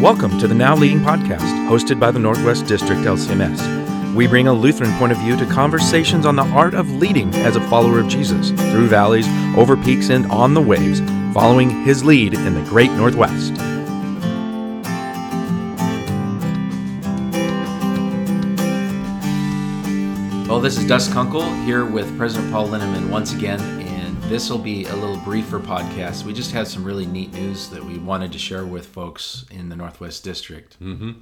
Welcome 0.00 0.38
to 0.38 0.46
the 0.46 0.54
Now 0.54 0.76
Leading 0.76 1.00
podcast, 1.00 1.40
hosted 1.68 1.98
by 1.98 2.12
the 2.12 2.20
Northwest 2.20 2.66
District 2.66 3.00
LCMS. 3.00 4.14
We 4.14 4.28
bring 4.28 4.46
a 4.46 4.52
Lutheran 4.52 4.96
point 4.96 5.10
of 5.10 5.18
view 5.18 5.36
to 5.36 5.44
conversations 5.46 6.24
on 6.24 6.36
the 6.36 6.44
art 6.44 6.74
of 6.74 6.88
leading 6.88 7.34
as 7.34 7.56
a 7.56 7.60
follower 7.62 7.98
of 7.98 8.06
Jesus 8.06 8.50
through 8.50 8.86
valleys, 8.86 9.26
over 9.56 9.76
peaks, 9.76 10.10
and 10.10 10.30
on 10.30 10.54
the 10.54 10.60
waves, 10.60 11.00
following 11.34 11.82
his 11.82 12.04
lead 12.04 12.34
in 12.34 12.54
the 12.54 12.62
great 12.70 12.92
Northwest. 12.92 13.54
Well, 20.48 20.60
this 20.60 20.78
is 20.78 20.86
Dust 20.86 21.10
Kunkel 21.12 21.42
here 21.64 21.84
with 21.84 22.16
President 22.16 22.52
Paul 22.52 22.68
Linnemann 22.68 23.10
once 23.10 23.32
again, 23.32 23.58
this 24.28 24.50
will 24.50 24.58
be 24.58 24.84
a 24.84 24.94
little 24.94 25.16
briefer 25.16 25.58
podcast. 25.58 26.24
We 26.24 26.34
just 26.34 26.52
had 26.52 26.68
some 26.68 26.84
really 26.84 27.06
neat 27.06 27.32
news 27.32 27.70
that 27.70 27.82
we 27.82 27.96
wanted 27.96 28.30
to 28.32 28.38
share 28.38 28.66
with 28.66 28.84
folks 28.84 29.46
in 29.50 29.70
the 29.70 29.76
Northwest 29.76 30.22
District. 30.22 30.78
Mm-hmm. 30.82 31.12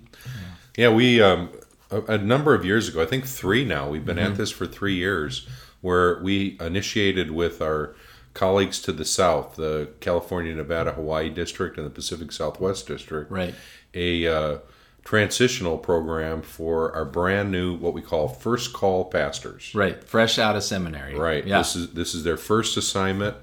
Yeah, 0.77 0.93
we 0.93 1.23
um, 1.23 1.51
a, 1.93 2.01
a, 2.03 2.19
number 2.19 2.53
of 2.53 2.65
years 2.65 2.89
ago, 2.89 3.01
I 3.01 3.07
think 3.07 3.25
three 3.25 3.65
now. 3.65 3.89
We've 3.89 4.05
been 4.05 4.17
mm-hmm. 4.17 4.33
at 4.33 4.37
this 4.37 4.51
for 4.51 4.67
three 4.67 4.97
years, 4.97 5.47
where 5.83 6.21
we 6.21 6.57
initiated 6.61 7.31
with 7.31 7.63
our 7.63 7.95
colleagues 8.35 8.83
to 8.83 8.93
the 8.93 9.05
south, 9.05 9.55
the 9.55 9.89
California, 10.01 10.53
Nevada, 10.53 10.93
Hawaii 10.93 11.31
district, 11.31 11.79
and 11.79 11.87
the 11.87 11.91
Pacific 11.91 12.33
Southwest 12.33 12.89
district, 12.89 13.31
right? 13.31 13.55
A 13.95 14.27
uh, 14.27 14.59
transitional 15.07 15.79
program 15.79 16.43
for 16.43 16.93
our 16.93 17.05
brand 17.05 17.53
new 17.53 17.77
what 17.77 17.95
we 17.95 18.03
call 18.03 18.27
first 18.27 18.73
call 18.73 19.05
pastors. 19.05 19.73
Right, 19.73 20.03
fresh 20.03 20.37
out 20.37 20.57
of 20.57 20.65
seminary. 20.65 21.15
Right. 21.15 21.47
Yeah. 21.47 21.59
This 21.59 21.77
is 21.77 21.93
this 21.93 22.15
is 22.15 22.25
their 22.25 22.37
first 22.37 22.77
assignment, 22.77 23.37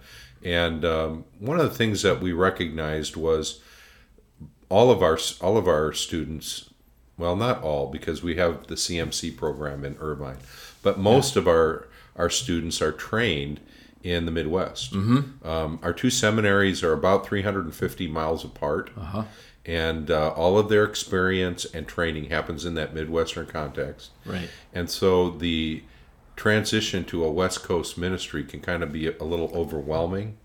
and 0.43 0.83
um, 0.83 1.23
one 1.39 1.59
of 1.59 1.69
the 1.69 1.75
things 1.75 2.01
that 2.01 2.21
we 2.21 2.33
recognized 2.33 3.15
was 3.15 3.61
all 4.67 4.91
of 4.91 5.01
our 5.01 5.17
all 5.39 5.57
of 5.57 5.67
our 5.67 5.93
students. 5.93 6.69
Well, 7.17 7.35
not 7.35 7.61
all, 7.61 7.89
because 7.89 8.21
we 8.21 8.35
have 8.35 8.67
the 8.67 8.75
CMC 8.75 9.37
program 9.37 9.85
in 9.85 9.95
Irvine, 9.99 10.39
but 10.81 10.99
most 10.99 11.35
yeah. 11.35 11.43
of 11.43 11.47
our 11.47 11.87
our 12.17 12.29
students 12.29 12.81
are 12.81 12.91
trained 12.91 13.61
in 14.03 14.25
the 14.25 14.31
Midwest. 14.31 14.91
Mm-hmm. 14.91 15.47
Um, 15.47 15.79
our 15.81 15.93
two 15.93 16.09
seminaries 16.09 16.83
are 16.83 16.91
about 16.91 17.25
350 17.25 18.07
miles 18.09 18.43
apart. 18.43 18.91
Uh-huh 18.97 19.23
and 19.65 20.11
uh, 20.11 20.29
all 20.31 20.57
of 20.57 20.69
their 20.69 20.83
experience 20.83 21.65
and 21.65 21.87
training 21.87 22.29
happens 22.29 22.65
in 22.65 22.73
that 22.75 22.93
midwestern 22.93 23.45
context. 23.45 24.11
Right. 24.25 24.49
And 24.73 24.89
so 24.89 25.29
the 25.29 25.83
transition 26.35 27.05
to 27.05 27.23
a 27.23 27.31
west 27.31 27.63
coast 27.63 27.97
ministry 27.97 28.43
can 28.43 28.59
kind 28.59 28.83
of 28.83 28.91
be 28.91 29.07
a 29.07 29.23
little 29.23 29.51
overwhelming 29.55 30.37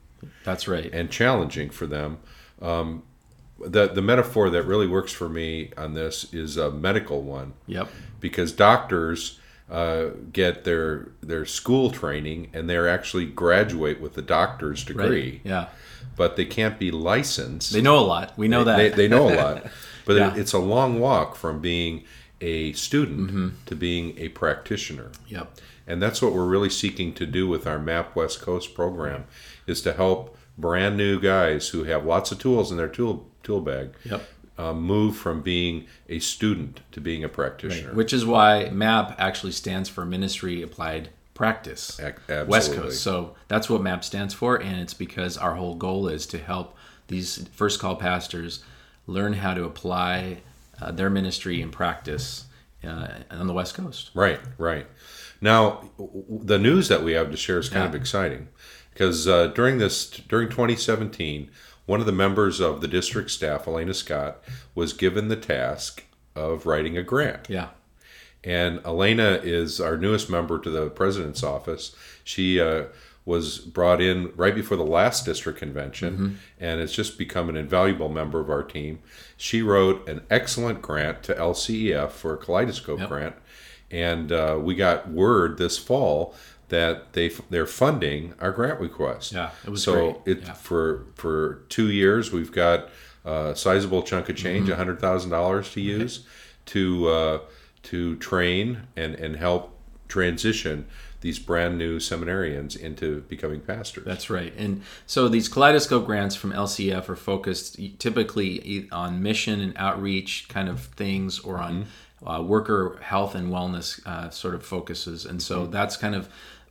that's 0.44 0.68
right. 0.68 0.92
and 0.92 1.10
challenging 1.10 1.70
for 1.70 1.86
them. 1.86 2.18
Um, 2.60 3.02
the 3.60 3.88
the 3.88 4.02
metaphor 4.02 4.50
that 4.50 4.62
really 4.62 4.86
works 4.86 5.12
for 5.12 5.28
me 5.28 5.72
on 5.76 5.94
this 5.94 6.32
is 6.32 6.56
a 6.56 6.70
medical 6.70 7.22
one. 7.22 7.54
Yep. 7.66 7.88
Because 8.20 8.52
doctors 8.52 9.40
uh, 9.70 10.06
get 10.32 10.64
their 10.64 11.08
their 11.20 11.44
school 11.44 11.90
training 11.90 12.50
and 12.52 12.68
they're 12.70 12.88
actually 12.88 13.26
graduate 13.26 14.00
with 14.00 14.16
a 14.16 14.22
doctor's 14.22 14.84
degree 14.84 15.30
right. 15.32 15.40
yeah 15.44 15.68
but 16.18 16.36
they 16.36 16.44
can't 16.44 16.78
be 16.78 16.90
licensed. 16.90 17.72
They 17.72 17.80
know 17.80 17.98
a 17.98 18.04
lot. 18.04 18.36
We 18.36 18.48
know 18.48 18.64
they, 18.64 18.70
that. 18.72 18.96
They, 18.96 19.06
they, 19.06 19.08
know 19.08 19.32
a 19.32 19.34
lot. 19.34 19.66
But 20.04 20.16
yeah. 20.16 20.34
it's 20.36 20.54
a 20.54 20.58
long 20.58 21.00
walk 21.00 21.36
from 21.36 21.60
being 21.60 22.02
a 22.40 22.72
student 22.72 23.28
mm-hmm. 23.28 23.48
to 23.66 23.76
being 23.76 24.18
a 24.18 24.30
practitioner. 24.30 25.10
Yep. 25.26 25.58
And 25.86 26.00
that's 26.00 26.22
what 26.22 26.32
we're 26.32 26.46
really 26.46 26.70
seeking 26.70 27.12
to 27.12 27.26
do 27.26 27.46
with 27.46 27.66
our 27.66 27.78
Map 27.78 28.16
West 28.16 28.40
Coast 28.40 28.74
program 28.74 29.26
is 29.66 29.82
to 29.82 29.92
help 29.92 30.34
brand 30.56 30.96
new 30.96 31.20
guys 31.20 31.68
who 31.68 31.84
have 31.84 32.06
lots 32.06 32.32
of 32.32 32.38
tools 32.38 32.70
in 32.70 32.78
their 32.78 32.88
tool 32.88 33.28
tool 33.42 33.60
bag. 33.60 33.90
Yep. 34.04 34.26
Uh, 34.58 34.74
move 34.74 35.16
from 35.16 35.40
being 35.40 35.86
a 36.08 36.18
student 36.18 36.80
to 36.90 37.00
being 37.00 37.22
a 37.22 37.28
practitioner. 37.28 37.88
Right. 37.88 37.96
Which 37.96 38.12
is 38.12 38.26
why 38.26 38.68
MAP 38.70 39.14
actually 39.16 39.52
stands 39.52 39.88
for 39.88 40.04
Ministry 40.04 40.62
Applied 40.62 41.10
practice 41.38 42.00
Absolutely. 42.00 42.44
West 42.46 42.74
Coast. 42.74 43.00
So 43.00 43.36
that's 43.46 43.70
what 43.70 43.80
MAP 43.80 44.02
stands 44.02 44.34
for, 44.34 44.60
and 44.60 44.80
it's 44.80 44.94
because 44.94 45.38
our 45.38 45.54
whole 45.54 45.76
goal 45.76 46.08
is 46.08 46.26
to 46.26 46.38
help 46.38 46.76
these 47.06 47.48
first 47.52 47.78
call 47.78 47.94
pastors 47.94 48.64
learn 49.06 49.34
how 49.34 49.54
to 49.54 49.64
apply 49.64 50.38
uh, 50.80 50.90
their 50.90 51.08
ministry 51.08 51.62
in 51.62 51.70
practice 51.70 52.46
uh, 52.84 53.08
on 53.30 53.46
the 53.46 53.52
West 53.52 53.74
Coast. 53.74 54.10
Right, 54.14 54.40
right. 54.58 54.86
Now, 55.40 55.90
the 56.28 56.58
news 56.58 56.88
that 56.88 57.02
we 57.02 57.12
have 57.12 57.30
to 57.30 57.36
share 57.36 57.58
is 57.58 57.68
kind 57.68 57.84
yeah. 57.84 57.88
of 57.88 57.94
exciting 57.94 58.48
because 58.92 59.28
uh, 59.28 59.48
during 59.48 59.78
this 59.78 60.08
during 60.10 60.48
2017, 60.48 61.50
one 61.88 62.00
of 62.00 62.06
the 62.06 62.12
members 62.12 62.60
of 62.60 62.82
the 62.82 62.86
district 62.86 63.30
staff, 63.30 63.66
Elena 63.66 63.94
Scott, 63.94 64.44
was 64.74 64.92
given 64.92 65.28
the 65.28 65.36
task 65.36 66.04
of 66.36 66.66
writing 66.66 66.98
a 66.98 67.02
grant. 67.02 67.48
Yeah. 67.48 67.68
And 68.44 68.84
Elena 68.84 69.40
is 69.42 69.80
our 69.80 69.96
newest 69.96 70.28
member 70.28 70.58
to 70.58 70.68
the 70.68 70.90
president's 70.90 71.42
office. 71.42 71.96
She 72.24 72.60
uh, 72.60 72.84
was 73.24 73.56
brought 73.56 74.02
in 74.02 74.34
right 74.36 74.54
before 74.54 74.76
the 74.76 74.84
last 74.84 75.24
district 75.24 75.58
convention 75.58 76.14
mm-hmm. 76.14 76.34
and 76.60 76.78
has 76.78 76.92
just 76.92 77.16
become 77.16 77.48
an 77.48 77.56
invaluable 77.56 78.10
member 78.10 78.38
of 78.38 78.50
our 78.50 78.62
team. 78.62 78.98
She 79.38 79.62
wrote 79.62 80.06
an 80.06 80.20
excellent 80.28 80.82
grant 80.82 81.22
to 81.22 81.34
LCEF 81.34 82.10
for 82.10 82.34
a 82.34 82.36
kaleidoscope 82.36 83.00
yep. 83.00 83.08
grant. 83.08 83.34
And 83.90 84.30
uh, 84.30 84.58
we 84.60 84.74
got 84.74 85.08
word 85.08 85.56
this 85.56 85.78
fall 85.78 86.34
that 86.68 87.12
they 87.12 87.30
they're 87.50 87.66
funding 87.66 88.34
our 88.40 88.52
grant 88.52 88.80
request. 88.80 89.32
Yeah, 89.32 89.50
it 89.64 89.70
was 89.70 89.82
so 89.82 90.12
great. 90.22 90.38
it 90.38 90.42
yeah. 90.44 90.52
for 90.52 91.06
for 91.14 91.62
two 91.68 91.90
years 91.90 92.32
we've 92.32 92.52
got 92.52 92.88
a 93.24 93.54
sizable 93.56 94.02
chunk 94.02 94.28
of 94.28 94.36
change, 94.36 94.68
mm-hmm. 94.68 94.76
hundred 94.76 95.00
thousand 95.00 95.30
dollars 95.30 95.72
to 95.72 95.80
use 95.80 96.24
to 96.66 97.08
uh, 97.08 97.38
to 97.84 98.16
train 98.16 98.82
and, 98.96 99.14
and 99.14 99.36
help 99.36 99.74
transition 100.08 100.86
these 101.20 101.38
brand 101.38 101.76
new 101.76 101.98
seminarians 101.98 102.78
into 102.78 103.22
becoming 103.22 103.60
pastors. 103.60 104.04
That's 104.04 104.30
right. 104.30 104.52
And 104.56 104.82
so 105.06 105.28
these 105.28 105.48
kaleidoscope 105.48 106.06
grants 106.06 106.36
from 106.36 106.52
LCEF 106.52 107.08
are 107.08 107.16
focused 107.16 107.78
typically 107.98 108.88
on 108.92 109.22
mission 109.22 109.60
and 109.60 109.72
outreach 109.76 110.48
kind 110.48 110.68
of 110.68 110.80
things 110.80 111.40
or 111.40 111.58
on 111.58 111.86
mm-hmm. 112.22 112.28
uh, 112.28 112.42
worker 112.42 112.98
health 113.02 113.34
and 113.34 113.50
wellness 113.50 114.04
uh, 114.06 114.30
sort 114.30 114.54
of 114.54 114.64
focuses. 114.64 115.24
And 115.24 115.42
so 115.42 115.62
mm-hmm. 115.62 115.72
that's 115.72 115.96
kind 115.96 116.14
of 116.14 116.28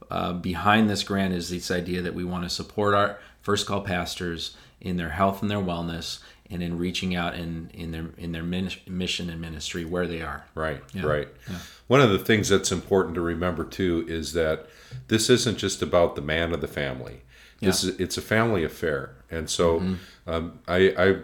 uh, 0.09 0.33
behind 0.33 0.89
this 0.89 1.03
grant 1.03 1.33
is 1.33 1.49
this 1.49 1.71
idea 1.71 2.01
that 2.01 2.13
we 2.13 2.23
want 2.23 2.43
to 2.43 2.49
support 2.49 2.93
our 2.93 3.19
first 3.41 3.65
call 3.65 3.81
pastors 3.81 4.55
in 4.79 4.97
their 4.97 5.09
health 5.09 5.41
and 5.41 5.49
their 5.49 5.57
wellness 5.57 6.19
and 6.49 6.63
in 6.63 6.77
reaching 6.77 7.15
out 7.15 7.35
in 7.35 7.69
in 7.73 7.91
their 7.91 8.07
in 8.17 8.31
their 8.31 8.43
mission 8.43 9.29
and 9.29 9.41
ministry 9.41 9.83
where 9.83 10.07
they 10.07 10.21
are. 10.21 10.45
Right, 10.55 10.81
yeah. 10.93 11.03
right. 11.03 11.27
Yeah. 11.49 11.57
One 11.87 12.01
of 12.01 12.09
the 12.09 12.19
things 12.19 12.49
that's 12.49 12.71
important 12.71 13.15
to 13.15 13.21
remember 13.21 13.63
too 13.63 14.05
is 14.07 14.33
that 14.33 14.67
this 15.07 15.29
isn't 15.29 15.57
just 15.57 15.81
about 15.81 16.15
the 16.15 16.21
man 16.21 16.53
of 16.53 16.61
the 16.61 16.67
family. 16.67 17.21
This 17.59 17.83
yeah. 17.83 17.91
is 17.91 17.99
it's 17.99 18.17
a 18.17 18.21
family 18.21 18.63
affair, 18.63 19.15
and 19.29 19.49
so 19.49 19.79
mm-hmm. 19.79 20.29
um, 20.29 20.59
I, 20.67 20.93
I 20.97 21.15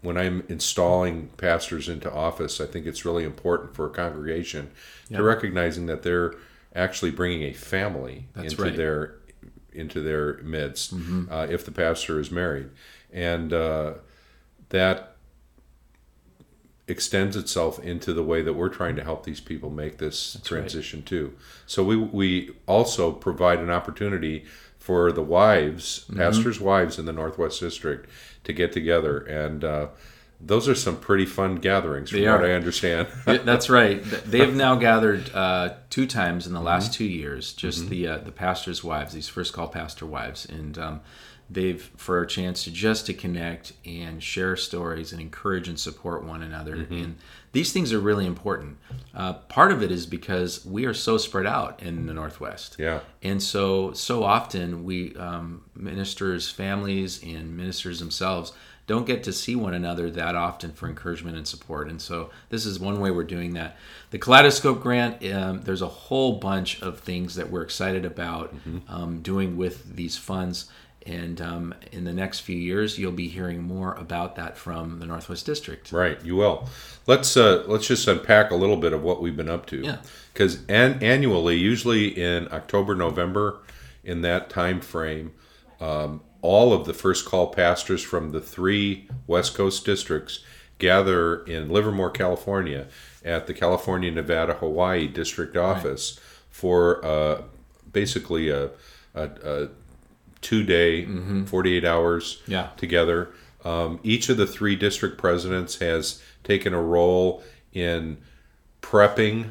when 0.00 0.16
I'm 0.16 0.44
installing 0.48 1.28
pastors 1.36 1.88
into 1.88 2.12
office, 2.12 2.60
I 2.60 2.66
think 2.66 2.86
it's 2.86 3.04
really 3.04 3.24
important 3.24 3.74
for 3.74 3.86
a 3.86 3.90
congregation 3.90 4.70
to 5.12 5.22
recognizing 5.22 5.86
that 5.86 6.02
they're 6.02 6.34
actually 6.76 7.10
bringing 7.10 7.42
a 7.42 7.52
family 7.52 8.28
That's 8.34 8.52
into 8.52 8.62
right. 8.62 8.76
their 8.76 9.16
into 9.72 10.00
their 10.00 10.38
midst 10.38 10.94
mm-hmm. 10.96 11.30
uh, 11.30 11.46
if 11.46 11.64
the 11.64 11.72
pastor 11.72 12.20
is 12.20 12.30
married, 12.30 12.70
and 13.12 13.52
uh, 13.52 13.94
that 14.68 15.16
extends 16.88 17.34
itself 17.36 17.78
into 17.80 18.12
the 18.12 18.22
way 18.22 18.42
that 18.42 18.52
we're 18.52 18.68
trying 18.68 18.94
to 18.96 19.02
help 19.02 19.24
these 19.24 19.40
people 19.40 19.70
make 19.70 19.98
this 19.98 20.34
That's 20.34 20.48
transition 20.48 21.00
right. 21.00 21.06
too. 21.06 21.34
So 21.66 21.82
we 21.82 21.96
we 21.96 22.50
also 22.66 23.12
provide 23.12 23.58
an 23.58 23.70
opportunity 23.70 24.44
for 24.78 25.10
the 25.10 25.22
wives, 25.22 26.04
mm-hmm. 26.04 26.18
pastors' 26.18 26.60
wives 26.60 26.98
in 26.98 27.06
the 27.06 27.12
Northwest 27.12 27.58
District, 27.60 28.08
to 28.44 28.52
get 28.52 28.72
together 28.72 29.18
and. 29.18 29.64
Uh, 29.64 29.86
those 30.40 30.68
are 30.68 30.74
some 30.74 30.98
pretty 30.98 31.26
fun 31.26 31.56
gatherings, 31.56 32.10
from 32.10 32.20
they 32.20 32.28
what 32.28 32.44
I 32.44 32.52
understand. 32.52 33.08
That's 33.24 33.70
right. 33.70 34.02
They 34.26 34.38
have 34.40 34.54
now 34.54 34.74
gathered 34.74 35.30
uh, 35.34 35.74
two 35.88 36.06
times 36.06 36.46
in 36.46 36.52
the 36.52 36.60
last 36.60 36.92
mm-hmm. 36.92 36.98
two 36.98 37.04
years. 37.04 37.52
Just 37.52 37.80
mm-hmm. 37.80 37.88
the 37.88 38.08
uh, 38.08 38.18
the 38.18 38.32
pastors' 38.32 38.82
wives, 38.82 39.14
these 39.14 39.28
first 39.28 39.52
call 39.52 39.68
pastor 39.68 40.04
wives, 40.04 40.44
and 40.46 40.78
um, 40.78 41.00
they've 41.48 41.90
for 41.96 42.22
a 42.22 42.26
chance 42.26 42.64
to 42.64 42.70
just 42.70 43.06
to 43.06 43.14
connect 43.14 43.72
and 43.84 44.22
share 44.22 44.56
stories 44.56 45.12
and 45.12 45.20
encourage 45.20 45.68
and 45.68 45.78
support 45.78 46.24
one 46.24 46.42
another 46.42 46.76
mm-hmm. 46.76 46.94
and 46.94 47.18
these 47.52 47.72
things 47.72 47.92
are 47.92 48.00
really 48.00 48.26
important 48.26 48.76
uh, 49.14 49.32
part 49.32 49.70
of 49.70 49.82
it 49.82 49.92
is 49.92 50.06
because 50.06 50.66
we 50.66 50.84
are 50.86 50.94
so 50.94 51.16
spread 51.16 51.46
out 51.46 51.80
in 51.82 52.06
the 52.06 52.14
northwest 52.14 52.76
yeah 52.78 53.00
and 53.22 53.40
so 53.40 53.92
so 53.92 54.24
often 54.24 54.82
we 54.84 55.14
um, 55.16 55.62
ministers 55.74 56.50
families 56.50 57.22
and 57.22 57.56
ministers 57.56 58.00
themselves 58.00 58.52
don't 58.86 59.06
get 59.06 59.24
to 59.24 59.32
see 59.32 59.56
one 59.56 59.74
another 59.74 60.10
that 60.10 60.34
often 60.34 60.72
for 60.72 60.88
encouragement 60.88 61.36
and 61.36 61.46
support 61.46 61.88
and 61.88 62.00
so 62.00 62.30
this 62.50 62.64
is 62.64 62.78
one 62.78 63.00
way 63.00 63.10
we're 63.10 63.24
doing 63.24 63.54
that 63.54 63.76
the 64.10 64.18
kaleidoscope 64.18 64.80
grant 64.80 65.24
um, 65.32 65.60
there's 65.62 65.82
a 65.82 65.88
whole 65.88 66.38
bunch 66.38 66.80
of 66.82 67.00
things 67.00 67.34
that 67.34 67.50
we're 67.50 67.62
excited 67.62 68.04
about 68.04 68.54
mm-hmm. 68.54 68.78
um, 68.88 69.20
doing 69.22 69.56
with 69.56 69.96
these 69.96 70.16
funds 70.16 70.70
And 71.06 71.40
um, 71.40 71.74
in 71.92 72.02
the 72.04 72.12
next 72.12 72.40
few 72.40 72.56
years, 72.56 72.98
you'll 72.98 73.12
be 73.12 73.28
hearing 73.28 73.62
more 73.62 73.94
about 73.94 74.34
that 74.36 74.58
from 74.58 74.98
the 74.98 75.06
Northwest 75.06 75.46
District. 75.46 75.92
Right, 75.92 76.22
you 76.24 76.34
will. 76.34 76.68
Let's 77.06 77.36
uh, 77.36 77.62
let's 77.68 77.86
just 77.86 78.08
unpack 78.08 78.50
a 78.50 78.56
little 78.56 78.76
bit 78.76 78.92
of 78.92 79.02
what 79.02 79.22
we've 79.22 79.36
been 79.36 79.48
up 79.48 79.66
to. 79.66 79.82
Yeah. 79.82 79.98
Because 80.32 80.64
an- 80.68 80.98
annually, 81.02 81.56
usually 81.56 82.08
in 82.08 82.48
October, 82.52 82.96
November, 82.96 83.60
in 84.02 84.22
that 84.22 84.50
time 84.50 84.80
frame, 84.80 85.32
um, 85.80 86.22
all 86.46 86.72
of 86.72 86.86
the 86.86 86.94
first 86.94 87.24
call 87.26 87.48
pastors 87.48 88.02
from 88.02 88.30
the 88.30 88.40
three 88.40 89.08
West 89.26 89.54
Coast 89.56 89.84
districts 89.84 90.40
gather 90.78 91.42
in 91.44 91.68
Livermore, 91.68 92.10
California, 92.10 92.86
at 93.24 93.46
the 93.46 93.54
California, 93.54 94.10
Nevada, 94.10 94.54
Hawaii 94.54 95.08
district 95.08 95.56
office 95.56 96.20
for 96.50 97.04
uh, 97.04 97.42
basically 97.92 98.48
a, 98.50 98.70
a, 99.14 99.24
a 99.44 99.68
two 100.42 100.62
day, 100.62 101.04
48 101.46 101.84
hours 101.84 102.42
Yeah. 102.46 102.68
together. 102.76 103.30
Um, 103.64 103.98
each 104.04 104.28
of 104.28 104.36
the 104.36 104.46
three 104.46 104.76
district 104.76 105.18
presidents 105.18 105.78
has 105.80 106.22
taken 106.44 106.72
a 106.72 106.80
role 106.80 107.42
in 107.72 108.18
prepping 108.80 109.50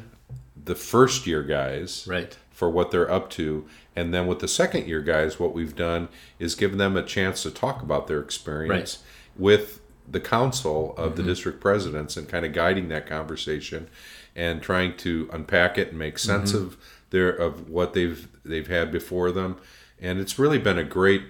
the 0.66 0.74
first 0.74 1.26
year 1.26 1.42
guys 1.42 2.06
Right. 2.08 2.36
for 2.50 2.68
what 2.70 2.90
they're 2.90 3.10
up 3.10 3.30
to. 3.30 3.66
And 3.96 4.12
then 4.12 4.26
with 4.26 4.40
the 4.40 4.48
second 4.48 4.86
year 4.86 5.00
guys, 5.00 5.40
what 5.40 5.54
we've 5.54 5.74
done 5.74 6.08
is 6.38 6.54
given 6.54 6.78
them 6.78 6.96
a 6.96 7.02
chance 7.02 7.42
to 7.44 7.50
talk 7.50 7.82
about 7.82 8.06
their 8.06 8.20
experience 8.20 8.98
with 9.36 9.80
the 10.08 10.20
council 10.20 10.94
of 10.96 11.16
the 11.16 11.22
district 11.22 11.60
presidents 11.60 12.16
and 12.16 12.28
kind 12.28 12.44
of 12.46 12.52
guiding 12.52 12.88
that 12.88 13.06
conversation 13.08 13.88
and 14.36 14.62
trying 14.62 14.96
to 14.98 15.28
unpack 15.32 15.78
it 15.78 15.88
and 15.88 15.98
make 15.98 16.18
sense 16.18 16.52
of 16.54 16.76
their 17.10 17.30
of 17.30 17.68
what 17.70 17.92
they've 17.94 18.28
they've 18.44 18.68
had 18.68 18.92
before 18.92 19.32
them. 19.32 19.56
And 20.00 20.20
it's 20.20 20.38
really 20.38 20.58
been 20.58 20.78
a 20.78 20.84
great 20.84 21.22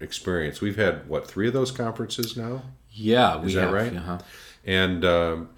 experience. 0.00 0.60
We've 0.60 0.76
had 0.76 1.08
what 1.08 1.26
three 1.28 1.46
of 1.46 1.52
those 1.52 1.70
conferences 1.70 2.36
now? 2.36 2.62
Yeah, 2.90 3.36
we 3.40 3.54
that 3.54 3.60
have. 3.64 3.72
right? 3.72 3.94
Uh-huh. 3.96 4.18
and 4.64 5.04
um, 5.04 5.48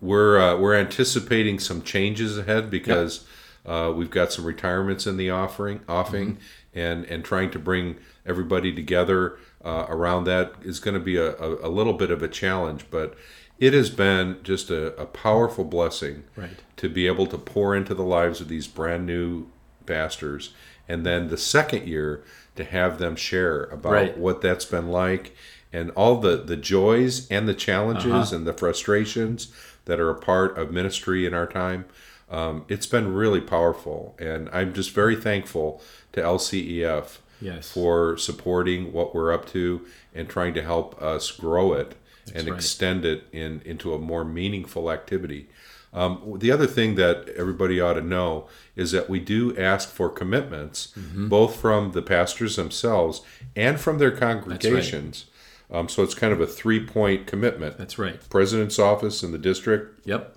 we're 0.00 0.38
uh, 0.38 0.56
we're 0.56 0.74
anticipating 0.74 1.58
some 1.58 1.82
changes 1.82 2.36
ahead 2.38 2.70
because 2.70 3.24
uh, 3.66 3.92
we've 3.94 4.10
got 4.10 4.32
some 4.32 4.44
retirements 4.44 5.06
in 5.06 5.16
the 5.16 5.30
offering 5.30 5.80
offing 5.88 6.38
and 6.74 7.04
and 7.06 7.24
trying 7.24 7.50
to 7.50 7.58
bring 7.58 7.96
everybody 8.26 8.72
together 8.74 9.38
uh, 9.64 9.86
around 9.88 10.24
that 10.24 10.52
is 10.62 10.80
going 10.80 10.94
to 10.94 11.00
be 11.00 11.16
a, 11.16 11.34
a, 11.36 11.68
a 11.68 11.70
little 11.70 11.94
bit 11.94 12.10
of 12.10 12.22
a 12.22 12.28
challenge 12.28 12.84
but 12.90 13.14
it 13.58 13.72
has 13.72 13.90
been 13.90 14.36
just 14.44 14.70
a, 14.70 14.94
a 15.00 15.06
powerful 15.06 15.64
blessing 15.64 16.22
Right. 16.36 16.50
to 16.76 16.88
be 16.88 17.06
able 17.06 17.26
to 17.26 17.38
pour 17.38 17.74
into 17.74 17.94
the 17.94 18.04
lives 18.04 18.40
of 18.40 18.48
these 18.48 18.66
brand 18.68 19.06
new 19.06 19.46
pastors 19.86 20.52
and 20.88 21.04
then 21.04 21.28
the 21.28 21.36
second 21.38 21.86
year 21.88 22.22
to 22.58 22.64
have 22.64 22.98
them 22.98 23.16
share 23.16 23.64
about 23.64 23.92
Right. 23.92 24.18
what 24.18 24.42
that's 24.42 24.64
been 24.66 24.88
like 24.88 25.34
and 25.72 25.90
all 25.92 26.16
the 26.20 26.36
the 26.36 26.56
joys 26.56 27.26
and 27.30 27.48
the 27.48 27.54
challenges 27.54 28.32
and 28.32 28.46
the 28.46 28.52
frustrations 28.52 29.50
that 29.86 29.98
are 30.00 30.10
a 30.10 30.14
part 30.18 30.58
of 30.58 30.70
ministry 30.70 31.24
in 31.24 31.32
our 31.34 31.46
time 31.46 31.84
um, 32.30 32.64
it's 32.68 32.86
been 32.86 33.14
really 33.14 33.40
powerful 33.40 34.14
and 34.18 34.48
i'm 34.52 34.74
just 34.74 34.90
very 34.90 35.16
thankful 35.16 35.80
to 36.12 36.20
lcef 36.20 37.18
Yes. 37.40 37.70
for 37.70 38.16
supporting 38.16 38.92
what 38.92 39.14
we're 39.14 39.32
up 39.32 39.46
to 39.50 39.86
and 40.12 40.28
trying 40.28 40.54
to 40.54 40.62
help 40.62 41.00
us 41.00 41.30
grow 41.30 41.72
it 41.72 41.94
and 42.34 42.48
right. 42.48 42.56
extend 42.56 43.04
it 43.04 43.24
in 43.32 43.60
into 43.64 43.94
a 43.94 43.98
more 43.98 44.24
meaningful 44.24 44.90
activity 44.90 45.48
um, 45.92 46.36
the 46.38 46.52
other 46.52 46.66
thing 46.66 46.96
that 46.96 47.28
everybody 47.30 47.80
ought 47.80 47.94
to 47.94 48.02
know 48.02 48.46
is 48.76 48.92
that 48.92 49.08
we 49.08 49.20
do 49.20 49.56
ask 49.56 49.88
for 49.88 50.10
commitments, 50.10 50.92
Mm-hmm. 50.98 51.28
both 51.28 51.56
from 51.56 51.92
the 51.92 52.02
pastors 52.02 52.56
themselves 52.56 53.22
and 53.56 53.80
from 53.80 53.96
their 53.98 54.10
congregations. 54.10 55.26
Um, 55.70 55.88
so 55.88 56.02
it's 56.02 56.14
kind 56.14 56.32
of 56.32 56.40
a 56.42 56.46
three 56.46 56.84
point 56.84 57.26
commitment 57.26 57.78
That's 57.78 57.98
right. 57.98 58.20
president's 58.28 58.78
office 58.78 59.22
in 59.22 59.32
the 59.32 59.38
district, 59.38 60.06
Yep. 60.06 60.36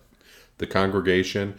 the 0.57 0.67
congregation, 0.67 1.55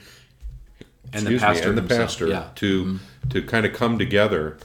And 1.13 1.27
the 1.27 1.39
pastor 1.39 1.65
me, 1.65 1.69
and 1.69 1.77
the 1.79 1.83
himself, 1.83 2.01
pastor 2.01 2.27
yeah. 2.29 2.49
Mm-hmm. 2.55 2.55
to 2.55 2.99
to 3.29 3.43
kind 3.47 3.67
of 3.67 3.73
come 3.75 3.99
together 3.99 4.57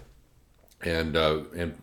and 0.82 1.18
uh, 1.18 1.42
and 1.56 1.76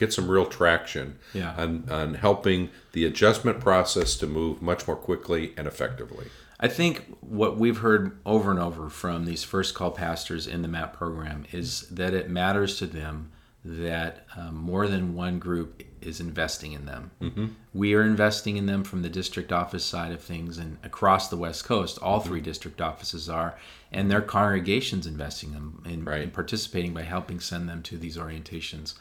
get 0.00 0.12
some 0.12 0.28
real 0.28 0.46
traction 0.46 1.18
Yeah. 1.32 1.54
on, 1.56 1.84
on 1.90 2.14
helping 2.14 2.70
the 2.92 3.04
adjustment 3.04 3.60
process 3.60 4.16
to 4.16 4.26
move 4.26 4.60
much 4.60 4.86
more 4.88 4.96
quickly 4.96 5.52
and 5.56 5.68
effectively. 5.68 6.26
I 6.58 6.68
think 6.68 7.16
what 7.20 7.56
we've 7.56 7.78
heard 7.78 8.18
over 8.26 8.50
and 8.50 8.58
over 8.58 8.90
from 8.90 9.24
these 9.26 9.44
first 9.44 9.74
call 9.74 9.92
pastors 9.92 10.46
in 10.46 10.62
the 10.62 10.68
MAP 10.68 10.94
program 10.96 11.44
is 11.52 11.82
that 11.90 12.12
it 12.14 12.28
matters 12.28 12.78
to 12.78 12.86
them 12.86 13.30
that 13.64 14.26
um, 14.36 14.56
more 14.56 14.88
than 14.88 15.14
one 15.14 15.38
group 15.38 15.82
is 16.02 16.20
investing 16.20 16.72
in 16.72 16.86
them. 16.86 17.10
Mm-hmm. 17.20 17.46
We 17.72 17.94
are 17.94 18.02
investing 18.02 18.56
in 18.56 18.66
them 18.66 18.84
from 18.84 19.02
the 19.02 19.08
district 19.08 19.52
office 19.52 19.84
side 19.84 20.12
of 20.12 20.20
things, 20.20 20.58
and 20.58 20.78
across 20.82 21.28
the 21.28 21.36
West 21.36 21.64
Coast, 21.64 21.98
all 22.00 22.20
three 22.20 22.40
district 22.40 22.80
offices 22.80 23.28
are, 23.28 23.56
and 23.92 24.10
their 24.10 24.20
congregations 24.20 25.06
investing 25.06 25.50
in 25.50 25.54
them 25.54 25.82
in, 25.84 26.04
Right. 26.04 26.22
in 26.22 26.30
participating 26.30 26.94
by 26.94 27.02
helping 27.02 27.40
send 27.40 27.68
them 27.68 27.82
to 27.84 27.98
these 27.98 28.16
orientations. 28.16 28.94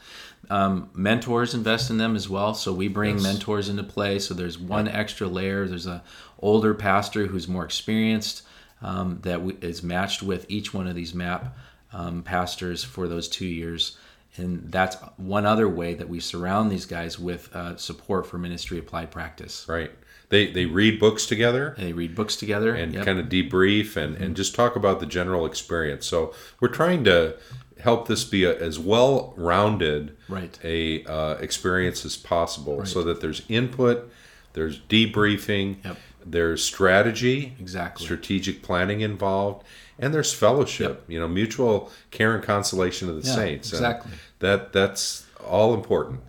Um, 0.50 0.90
mentors 0.94 1.54
invest 1.54 1.90
in 1.90 1.98
them 1.98 2.16
as 2.16 2.30
well, 2.30 2.54
so 2.54 2.74
we 2.74 2.88
bring 2.88 3.22
mentors 3.22 3.69
into 3.69 3.84
play. 3.84 4.19
So 4.19 4.34
there's 4.34 4.57
one 4.57 4.88
extra 4.88 5.28
layer. 5.28 5.68
There's 5.68 5.88
a 5.88 6.04
older 6.40 6.74
pastor 6.74 7.28
who's 7.28 7.48
more 7.48 7.66
experienced 7.66 8.44
um, 8.81 9.19
that 9.24 9.42
is 9.62 9.84
matched 9.84 10.24
with 10.24 10.45
each 10.50 10.74
one 10.74 10.88
of 10.88 10.95
these 10.95 11.13
MAP 11.13 11.56
um, 11.92 12.24
pastors 12.24 12.84
for 12.84 13.07
those 13.07 13.28
two 13.28 13.48
years. 13.48 13.98
And 14.38 14.72
that's 14.72 14.96
one 15.18 15.46
other 15.46 15.68
way 15.68 15.94
that 15.96 16.08
we 16.08 16.20
surround 16.20 16.72
these 16.72 16.86
guys 16.86 17.20
with 17.20 17.54
uh, 17.56 17.76
support 17.78 18.26
for 18.28 18.38
ministry 18.38 18.78
applied 18.78 19.12
practice. 19.12 19.66
Right. 19.68 19.92
They 20.30 20.52
they 20.52 20.66
read 20.66 21.00
books 21.00 21.26
together 21.26 21.74
and 21.78 21.88
They 21.88 21.94
read 21.94 22.16
books 22.16 22.36
together 22.36 22.74
and 22.76 22.94
Yep. 22.94 23.06
kind 23.06 23.20
of 23.20 23.26
debrief 23.28 23.98
and, 23.98 24.16
and 24.16 24.36
just 24.36 24.54
talk 24.56 24.76
about 24.76 25.00
the 25.00 25.06
general 25.08 25.46
experience. 25.46 26.06
So 26.06 26.34
we're 26.60 26.68
trying 26.70 27.04
to 27.06 27.36
help 27.80 28.08
this 28.08 28.24
be 28.26 28.44
a, 28.44 28.56
as 28.60 28.78
well 28.78 29.34
rounded 29.38 30.16
Right. 30.28 30.58
a 30.64 31.04
uh, 31.06 31.36
experience 31.40 32.06
as 32.06 32.16
possible, 32.16 32.86
so 32.86 33.04
that 33.04 33.22
there's 33.22 33.42
input, 33.50 34.12
there's 34.54 34.80
debriefing, 34.81 35.84
Yep. 35.84 35.98
There's 36.25 36.63
strategy, 36.63 37.56
Exactly. 37.60 38.06
strategic 38.06 38.62
planning 38.62 39.01
involved, 39.01 39.66
and 39.98 40.13
there's 40.13 40.33
fellowship. 40.33 41.04
You 41.07 41.19
know, 41.19 41.27
mutual 41.27 41.92
care 42.12 42.36
and 42.36 42.44
consolation 42.44 43.10
of 43.10 43.21
the 43.21 43.27
Yeah, 43.27 43.36
saints. 43.36 43.71
And 43.74 43.81
exactly. 43.86 44.12
that 44.39 44.74
that's 44.74 45.25
all 45.45 45.74
important. 45.74 46.21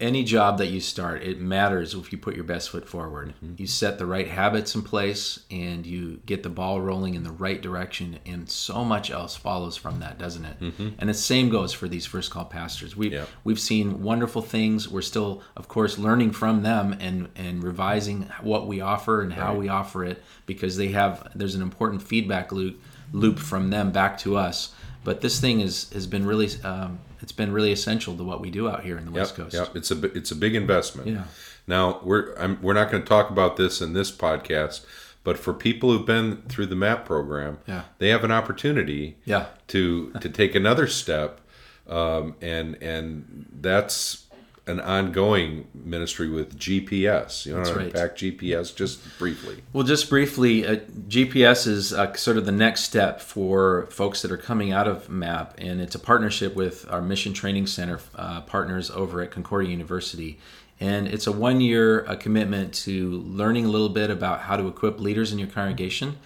Any 0.00 0.22
job 0.22 0.58
that 0.58 0.68
you 0.68 0.80
start, 0.80 1.22
it 1.24 1.40
matters 1.40 1.92
if 1.92 2.12
you 2.12 2.18
put 2.18 2.36
your 2.36 2.44
best 2.44 2.70
foot 2.70 2.88
forward. 2.88 3.34
Mm-hmm. 3.42 3.54
You 3.56 3.66
set 3.66 3.98
the 3.98 4.06
right 4.06 4.28
habits 4.28 4.74
in 4.76 4.82
place 4.82 5.40
and 5.50 5.84
you 5.84 6.20
get 6.24 6.44
the 6.44 6.48
ball 6.48 6.80
rolling 6.80 7.14
in 7.14 7.24
the 7.24 7.32
right 7.32 7.60
direction, 7.60 8.20
and 8.24 8.48
so 8.48 8.84
much 8.84 9.10
else 9.10 9.34
follows 9.34 9.76
from 9.76 9.98
that, 10.00 10.16
doesn't 10.16 10.44
it? 10.44 10.56
And 10.98 11.08
the 11.08 11.14
same 11.14 11.48
goes 11.48 11.72
for 11.72 11.88
these 11.88 12.06
first 12.06 12.30
call 12.30 12.44
pastors. 12.44 12.96
We've 12.96 13.08
Mm-hmm. 13.10 13.14
Yeah. 13.20 13.24
we've 13.42 13.58
seen 13.58 14.02
wonderful 14.02 14.42
things. 14.42 14.88
We're 14.88 15.02
still, 15.02 15.42
of 15.56 15.66
course, 15.66 15.98
learning 15.98 16.32
from 16.32 16.62
them 16.62 16.96
and 17.00 17.28
and 17.34 17.64
revising 17.64 18.30
what 18.42 18.66
we 18.66 18.80
offer 18.80 19.22
and 19.22 19.32
how 19.32 19.54
we 19.54 19.68
offer 19.68 20.04
it 20.04 20.22
because 20.46 20.76
they 20.76 20.88
have 20.88 21.26
there's 21.34 21.54
an 21.54 21.62
important 21.62 22.02
feedback 22.02 22.52
loop 22.52 22.80
loop 23.12 23.38
from 23.38 23.70
them 23.70 23.90
back 23.90 24.18
to 24.18 24.36
us. 24.36 24.72
But 25.04 25.20
this 25.20 25.40
thing 25.40 25.60
is 25.60 25.90
has 25.92 26.06
been 26.06 26.26
really 26.26 26.48
um, 26.64 26.98
it's 27.20 27.32
been 27.32 27.52
really 27.52 27.72
essential 27.72 28.16
to 28.16 28.24
what 28.24 28.40
we 28.40 28.50
do 28.50 28.68
out 28.68 28.84
here 28.84 28.98
in 28.98 29.04
the 29.04 29.10
West 29.10 29.34
Coast. 29.36 29.54
Yeah, 29.54 29.66
It's 29.74 29.90
a 29.90 30.04
it's 30.16 30.30
a 30.30 30.36
big 30.36 30.54
investment. 30.54 31.08
Yeah. 31.08 31.24
Now 31.66 32.00
we're 32.02 32.34
I'm, 32.36 32.60
we're 32.62 32.74
not 32.74 32.90
going 32.90 33.02
to 33.02 33.08
talk 33.08 33.30
about 33.30 33.56
this 33.56 33.80
in 33.80 33.92
this 33.92 34.10
podcast, 34.10 34.84
but 35.24 35.38
for 35.38 35.52
people 35.52 35.90
who've 35.92 36.06
been 36.06 36.42
through 36.48 36.66
the 36.66 36.76
MAP 36.76 37.04
program, 37.04 37.58
Yeah. 37.66 37.82
they 37.98 38.08
have 38.08 38.24
an 38.24 38.30
opportunity 38.32 39.16
Yeah. 39.24 39.46
to 39.68 40.12
to 40.20 40.28
take 40.28 40.54
another 40.54 40.86
step, 40.86 41.40
um, 41.88 42.34
and 42.40 42.76
and 42.82 43.46
that's 43.60 44.26
an 44.68 44.80
ongoing 44.80 45.66
ministry 45.74 46.28
with 46.28 46.58
GPS. 46.58 47.46
You 47.46 47.54
want 47.54 47.64
That's 47.64 47.74
to 47.76 47.82
right. 47.82 47.86
unpack 47.86 48.16
GPS 48.16 48.74
just 48.74 49.00
briefly? 49.18 49.62
Well, 49.72 49.84
just 49.84 50.08
briefly, 50.10 50.66
uh, 50.66 50.76
GPS 51.08 51.66
is 51.66 51.92
uh, 51.92 52.12
sort 52.14 52.36
of 52.36 52.46
the 52.46 52.52
next 52.52 52.82
step 52.82 53.20
for 53.20 53.86
folks 53.90 54.22
that 54.22 54.30
are 54.30 54.36
coming 54.36 54.72
out 54.72 54.86
of 54.86 55.08
MAP, 55.08 55.54
and 55.58 55.80
it's 55.80 55.94
a 55.94 55.98
partnership 55.98 56.54
with 56.54 56.86
our 56.90 57.00
Mission 57.02 57.32
Training 57.32 57.66
Center 57.66 57.98
uh, 58.14 58.42
partners 58.42 58.90
over 58.90 59.22
at 59.22 59.30
Concordia 59.30 59.70
University. 59.70 60.38
And 60.80 61.08
it's 61.08 61.26
a 61.26 61.32
one 61.32 61.60
year 61.60 62.06
uh, 62.06 62.14
commitment 62.14 62.72
to 62.84 63.10
learning 63.10 63.64
a 63.64 63.68
little 63.68 63.88
bit 63.88 64.10
about 64.10 64.42
how 64.42 64.56
to 64.56 64.68
equip 64.68 65.00
leaders 65.00 65.32
in 65.32 65.38
your 65.38 65.48
congregation 65.48 66.18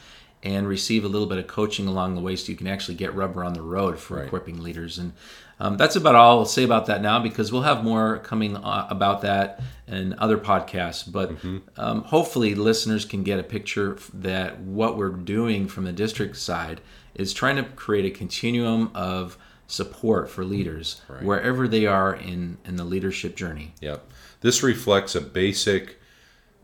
and 0.43 0.67
receive 0.69 1.05
a 1.05 1.09
little 1.09 1.29
bit 1.29 1.39
of 1.39 1.47
coaching 1.47 1.87
along 1.87 2.17
the 2.17 2.21
way 2.21 2.35
so 2.37 2.51
you 2.51 2.59
can 2.59 2.67
actually 2.67 2.97
get 2.97 3.15
rubber 3.15 3.45
on 3.45 3.55
the 3.55 3.63
road 3.63 3.97
for 3.99 4.17
Right. 4.17 4.27
equipping 4.27 4.61
leaders. 4.61 4.99
And 4.99 5.13
um, 5.62 5.76
that's 5.76 5.95
about 5.95 6.16
all 6.16 6.40
I'll 6.40 6.45
say 6.45 6.64
about 6.64 6.87
that 6.87 7.02
now 7.02 7.21
because 7.21 7.52
we'll 7.52 7.62
have 7.62 7.85
more 7.85 8.19
coming 8.19 8.57
uh, 8.57 8.88
about 8.90 9.21
that 9.23 9.61
and 9.87 10.12
other 10.14 10.37
podcasts. 10.37 11.11
But 11.11 11.31
um, 11.76 12.02
hopefully, 12.02 12.57
listeners 12.57 13.04
can 13.04 13.23
get 13.23 13.38
a 13.38 13.45
picture 13.45 13.97
that 14.12 14.59
what 14.59 14.97
we're 14.97 15.11
doing 15.11 15.69
from 15.69 15.85
the 15.85 15.92
district 15.92 16.37
side 16.37 16.81
is 17.14 17.33
trying 17.33 17.54
to 17.57 17.62
create 17.62 18.04
a 18.04 18.11
continuum 18.11 18.90
of 18.92 19.38
support 19.69 20.28
for 20.28 20.45
leaders 20.45 21.00
wherever 21.21 21.69
they 21.69 21.87
are 21.87 22.12
in, 22.12 22.59
in 22.64 22.75
the 22.75 22.85
leadership 22.85 23.37
journey. 23.37 23.73
Yep. 23.81 24.11
This 24.40 24.64
reflects 24.64 25.14
a 25.14 25.21
basic 25.21 26.00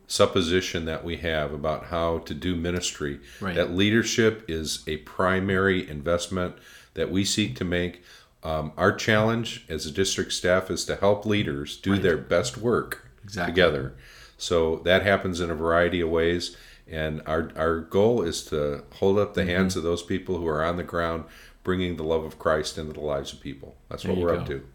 supposition 0.08 0.86
that 0.86 1.04
we 1.04 1.18
have 1.18 1.52
about 1.52 1.84
how 1.86 2.18
to 2.18 2.34
do 2.34 2.56
ministry. 2.56 3.20
Right. 3.40 3.54
That 3.54 3.70
leadership 3.70 4.44
is 4.48 4.82
a 4.88 4.96
primary 4.98 5.88
investment 5.88 6.56
that 6.94 7.12
we 7.12 7.24
seek 7.24 7.54
to 7.56 7.64
make. 7.64 8.02
Um, 8.42 8.72
our 8.76 8.92
challenge 8.92 9.64
as 9.68 9.84
a 9.86 9.90
district 9.90 10.32
staff 10.32 10.70
is 10.70 10.84
to 10.86 10.96
help 10.96 11.26
leaders 11.26 11.76
do 11.76 11.98
their 11.98 12.16
best 12.16 12.56
work 12.56 13.08
Exactly. 13.24 13.52
together. 13.52 13.94
So 14.36 14.76
that 14.84 15.02
happens 15.02 15.40
in 15.40 15.50
a 15.50 15.54
variety 15.54 16.00
of 16.00 16.08
ways. 16.10 16.56
And 16.86 17.20
our, 17.26 17.50
our 17.56 17.80
goal 17.80 18.22
is 18.22 18.42
to 18.46 18.84
hold 18.94 19.18
up 19.18 19.34
the 19.34 19.40
Mm-hmm. 19.42 19.50
hands 19.50 19.76
of 19.76 19.82
those 19.82 20.02
people 20.02 20.38
who 20.38 20.46
are 20.46 20.64
on 20.64 20.76
the 20.76 20.84
ground, 20.84 21.24
bringing 21.64 21.96
the 21.96 22.04
love 22.04 22.24
of 22.24 22.38
Christ 22.38 22.78
into 22.78 22.92
the 22.94 23.00
lives 23.00 23.32
of 23.32 23.40
people. 23.40 23.76
That's 23.90 24.04
what 24.04 24.14
There 24.14 24.24
we're 24.24 24.34
go. 24.36 24.40
up 24.40 24.46
to. 24.46 24.66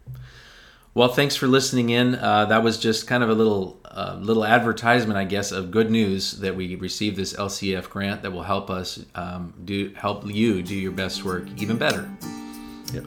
Well, 0.92 1.08
thanks 1.08 1.34
for 1.34 1.48
listening 1.48 1.88
in. 1.90 2.14
Uh, 2.14 2.44
that 2.44 2.62
was 2.62 2.78
just 2.78 3.08
kind 3.08 3.24
of 3.24 3.30
a 3.30 3.34
little 3.34 3.80
uh, 3.84 4.16
little 4.20 4.44
advertisement, 4.44 5.18
I 5.18 5.24
guess, 5.24 5.50
of 5.50 5.72
good 5.72 5.90
news 5.90 6.32
that 6.38 6.54
we 6.54 6.76
received 6.76 7.16
this 7.16 7.32
LCEF 7.32 7.88
grant 7.90 8.22
that 8.22 8.30
will 8.30 8.44
help 8.44 8.70
us 8.70 9.04
um, 9.16 9.54
do 9.64 9.92
help 9.96 10.24
you 10.26 10.62
do 10.62 10.74
your 10.76 10.92
best 10.92 11.24
work 11.24 11.46
even 11.56 11.78
better. 11.78 12.08
Yep. 12.92 13.06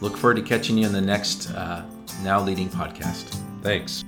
Look 0.00 0.16
forward 0.16 0.36
to 0.36 0.42
catching 0.42 0.76
you 0.76 0.86
in 0.86 0.92
the 0.92 1.00
next 1.00 1.50
uh, 1.50 1.84
Now 2.22 2.40
Leading 2.40 2.68
podcast. 2.68 3.40
Thanks. 3.62 4.04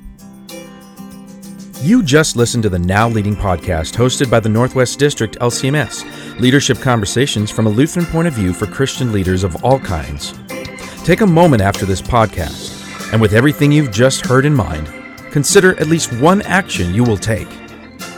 You 1.81 2.03
just 2.03 2.37
listened 2.37 2.65
to 2.65 2.69
the 2.69 2.79
Now 2.79 3.09
Leading 3.09 3.37
podcast 3.37 3.95
hosted 3.95 4.29
by 4.31 4.41
the 4.41 4.49
Northwest 4.49 4.99
District 4.99 5.39
LCMS, 5.39 6.41
leadership 6.41 6.81
conversations 6.81 7.51
from 7.51 7.67
a 7.67 7.71
Lutheran 7.71 8.05
point 8.07 8.29
of 8.29 8.35
view 8.35 8.53
for 8.53 8.67
Christian 8.67 9.13
leaders 9.13 9.45
of 9.45 9.65
all 9.65 9.79
kinds. 9.79 10.35
Take 11.05 11.21
a 11.21 11.27
moment 11.27 11.63
after 11.63 11.87
this 11.87 12.03
podcast, 12.03 13.13
and 13.13 13.23
with 13.23 13.33
everything 13.33 13.73
you've 13.73 13.93
just 13.93 14.27
heard 14.27 14.45
in 14.45 14.55
mind, 14.55 14.93
consider 15.31 15.79
at 15.81 15.87
least 15.87 16.13
one 16.15 16.43
action 16.43 16.95
you 16.95 17.05
will 17.05 17.17
take. 17.17 17.49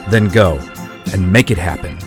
Then 0.08 0.28
go 0.28 0.58
and 1.12 1.30
make 1.30 1.50
it 1.50 1.58
happen. 1.58 1.98